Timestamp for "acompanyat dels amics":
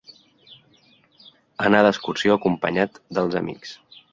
2.41-3.79